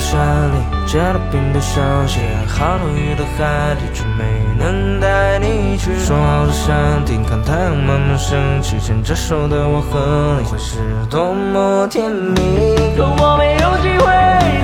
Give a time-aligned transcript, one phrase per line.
[0.00, 0.18] 山
[0.50, 0.56] 里，
[0.86, 2.18] 接了冰的消息，
[2.48, 4.24] 好多雨的海底，却没
[4.58, 5.96] 能带你去。
[5.98, 10.78] 说好的山顶，看太阳慢慢升起，牵着手的我和你，会是
[11.08, 12.96] 多么甜蜜。
[12.96, 14.06] 可我没有机会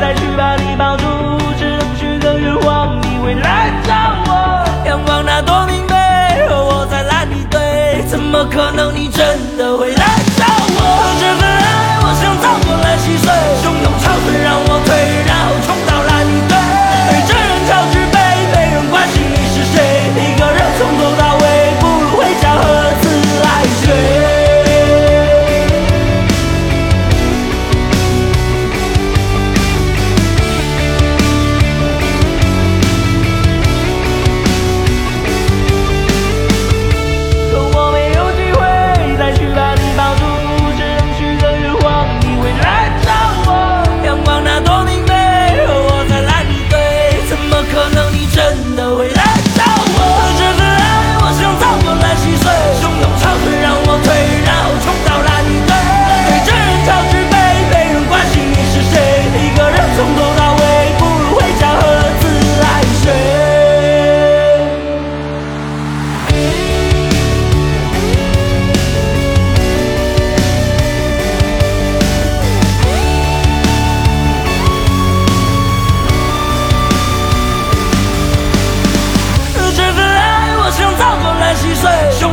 [0.00, 1.04] 再去把你抱住，
[1.58, 3.94] 只能许个愿望，你会来找
[4.26, 4.64] 我。
[4.86, 9.92] 阳光那多明媚，和我在烂泥堆，怎么可能你真的会
[48.76, 49.15] 你真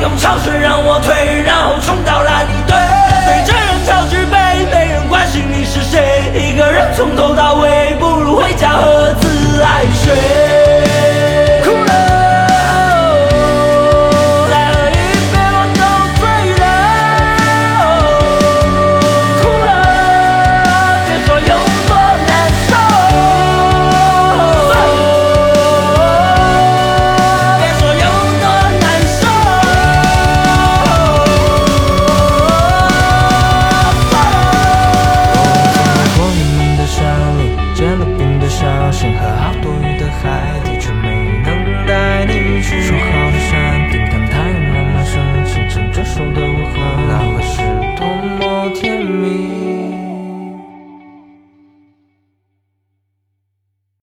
[0.00, 2.46] 用，潮水让我退，然后冲到蓝